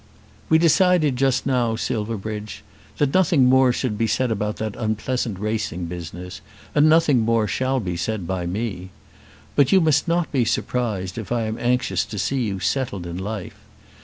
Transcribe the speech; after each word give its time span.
"We 0.49 0.57
decided 0.57 1.15
just 1.15 1.45
now, 1.45 1.75
Silverbridge, 1.75 2.63
that 2.97 3.13
nothing 3.13 3.45
more 3.45 3.71
should 3.71 3.99
be 3.99 4.07
said 4.07 4.31
about 4.31 4.55
that 4.57 4.75
unpleasant 4.75 5.37
racing 5.39 5.85
business, 5.85 6.41
and 6.73 6.89
nothing 6.89 7.19
more 7.19 7.47
shall 7.47 7.79
be 7.79 7.95
said 7.95 8.25
by 8.25 8.47
me. 8.47 8.89
But 9.55 9.71
you 9.71 9.79
must 9.79 10.07
not 10.07 10.31
be 10.31 10.43
surprised 10.43 11.19
if 11.19 11.31
I 11.31 11.43
am 11.43 11.59
anxious 11.59 12.03
to 12.05 12.17
see 12.17 12.41
you 12.41 12.59
settled 12.59 13.05
in 13.05 13.19
life. 13.19 13.57